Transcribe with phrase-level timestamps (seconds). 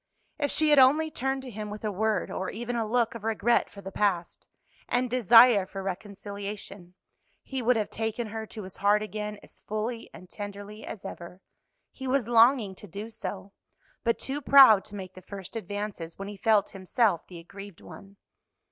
[0.39, 3.23] If she had only turned to him with a word, or even a look of
[3.23, 4.47] regret for the past,
[4.89, 6.95] and desire for reconciliation,
[7.43, 11.39] he would have taken her to his heart again as fully and tenderly as ever.
[11.91, 13.53] He was longing to do so,
[14.03, 18.17] but too proud to make the first advances when he felt himself the aggrieved one.